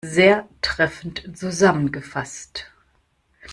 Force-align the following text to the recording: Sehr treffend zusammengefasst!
Sehr 0.03 0.49
treffend 0.61 1.37
zusammengefasst! 1.37 2.71